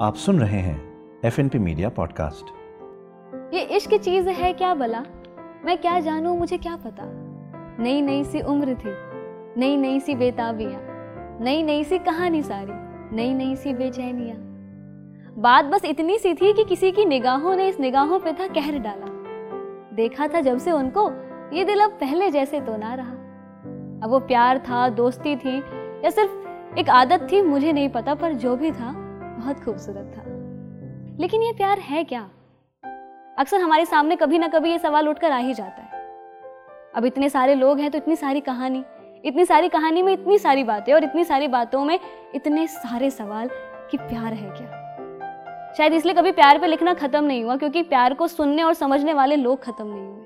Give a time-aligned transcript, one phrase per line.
[0.00, 2.46] आप सुन रहे हैं F N P media podcast
[3.54, 5.00] ये इश्क चीज़ है क्या भला
[5.64, 7.04] मैं क्या जानू, मुझे क्या पता?
[7.82, 8.92] नई नई सी उम्र थी
[9.60, 10.80] नई नई सी बेताबियाँ
[11.40, 12.72] नई नई सी कहानी सारी
[13.16, 14.36] नई नई सी बेचैनियाँ।
[15.38, 18.78] बात बस इतनी सी थी कि किसी की निगाहों ने इस निगाहों पे था कहर
[18.78, 19.06] डाला।
[19.96, 21.08] देखा था जब से उनको
[21.56, 23.12] ये दिल अब पहले जैसे तो ना रहा।
[24.04, 25.58] अब वो प्यार था, दोस्ती थी,
[26.04, 29.05] या सिर्फ़ एक आदत थी, मुझे नहीं पता, पर जो भी था
[29.46, 30.22] बहुत खूबसूरत था।
[31.20, 32.20] लेकिन ये प्यार है क्या?
[33.38, 36.00] अक्सर हमारे सामने कभी ना कभी ये सवाल उठकर आ ही जाता है।
[36.94, 38.84] अब इतने सारे लोग हैं तो इतनी सारी कहानी,
[39.24, 41.98] इतनी सारी कहानी में इतनी सारी बातें और इतनी सारी बातों में
[42.34, 43.50] इतने सारे सवाल
[43.90, 45.72] कि प्यार है क्या?
[45.78, 49.14] शायद इसलिए कभी प्यार पे लिखना खत्म नहीं हुआ क्योंकि प्यार को सुनने और समझने
[49.14, 50.24] वाले लोग खत्म नहीं हुए।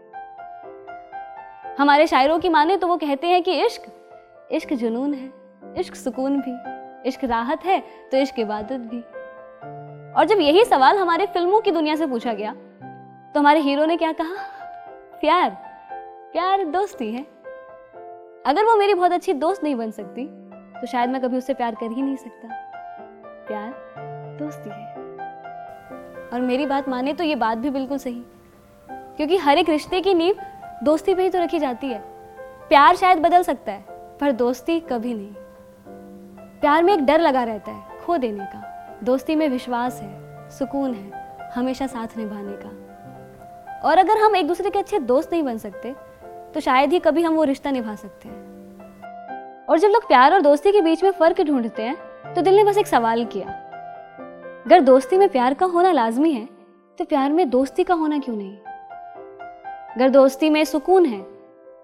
[1.78, 3.92] हमारे शायरों की माने तो वो कहते हैं कि इश्क
[4.52, 5.32] इश्क जुनून है,
[5.78, 7.82] इश्क सुकून भी, इश्क राहत है
[8.12, 9.02] तो इश्क इबादत भी।
[10.16, 12.52] और जब यही सवाल हमारे फ़िल्मों की दुनिया से पूछा गया
[13.34, 14.34] तो हमारे हीरो ने क्या कहा?
[15.20, 15.50] प्यार।
[16.32, 17.22] प्यार दोस्ती है
[18.46, 20.26] अगर वो मेरी बहुत अच्छी दोस्त नहीं बन सकती
[20.80, 22.48] तो शायद मैं कभी उससे प्यार कर ही नहीं सकता।
[23.48, 23.72] प्यार
[24.38, 24.94] दोस्ती है।
[26.32, 28.22] और मेरी बात माने तो ये बात भी बिल्कुल सही।
[28.90, 30.36] क्योंकि हर एक रिश्ते की नींव
[30.84, 32.02] दोस्ती पे ही तो रखी जाती है।
[32.68, 33.84] प्यार शायद बदल सकता है,
[34.18, 35.34] पर दोस्ती कभी नहीं।
[36.60, 40.94] प्यार में एक डर लगा रहता है, खो देने का। दोस्ती में विश्वास है, सुकून
[40.94, 45.56] है, हमेशा साथ निभाने का। और अगर हम एक दूसरे के अच्छे दोस्त नहीं बन
[45.56, 45.94] सकते
[46.54, 50.40] तो शायद ही कभी हम वो रिश्ता निभा सकते हैं। और जब लोग प्यार और
[50.40, 53.48] दोस्ती के बीच में फ़र्क ढूंढते हैं तो दिल ने बस एक सवाल किया।
[54.66, 56.48] अगर दोस्ती में प्यार का होना लाजमी है
[56.98, 58.56] तो प्यार में दोस्ती का होना क्यों नहीं?
[59.96, 61.20] अगर दोस्ती में सुकून है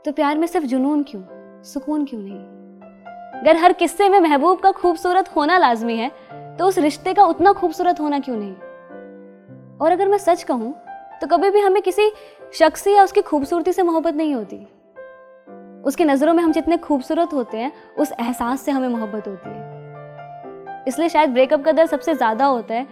[0.05, 1.23] तो प्यार में सिर्फ़ जुनून क्यों,
[1.63, 2.39] सुकून क्यों नहीं?
[3.41, 6.11] अगर हर किस्से में महबूब का खूबसूरत होना लाजमी है
[6.59, 8.55] तो उस रिश्ते का उतना खूबसूरत होना क्यों नहीं?
[9.79, 10.75] और अगर मैं सच कहूँ
[11.21, 12.11] तो कभी भी हमें किसी
[12.55, 14.57] शख्स या उसकी खूबसूरती से मोहब्बत नहीं होती।
[15.85, 20.85] उसकी नज़रों में हम जितने खूबसूरत होते हैं, उस एहसास से हमें मोहब्बत होती है।
[20.89, 22.87] इसलिए शायद ब्रेकअप का दर्द सबसे ज़्यादा होता है,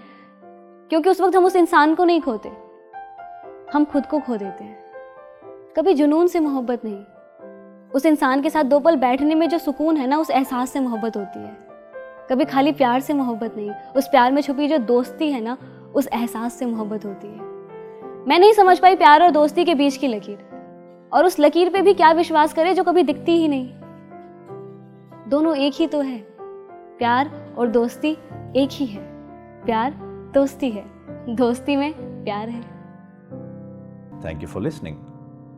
[0.91, 2.49] क्योंकि उस वक्त हम उस इंसान को नहीं खोते।
[3.73, 8.65] हम खुद को खो देते हैं। कभी जुनून से मोहब्बत नहीं। उस इंसान के साथ
[8.65, 11.57] दो पल बैठने में जो सुकून है ना, उस एहसास से मोहब्बत होती है।
[12.31, 15.59] कभी खाली प्यार से मोहब्बत नहीं। उस प्यार में छुपी जो दोस्ती है ना,
[15.95, 17.41] उस एहसास से मोहब्बत होती है।
[18.29, 20.55] मैं नहीं समझ पाई प्यार और दोस्ती के बीच की लकीर।
[21.13, 23.71] और उस लकीर पे भी क्या विश्वास करे जो कभी दिखती ही नहीं?
[25.31, 26.19] दोनों एक ही तो है।
[26.99, 28.11] प्यार और दोस्ती
[28.57, 29.03] एक ही है।
[29.65, 29.91] प्यार,
[30.35, 30.85] दोस्ती है।
[31.35, 32.63] दोस्ती में प्यार है।
[34.25, 34.97] थैंक यू फॉर लिसनिंग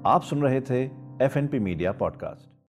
[0.06, 0.84] आप सुन रहे थे
[1.24, 2.55] F N P media podcast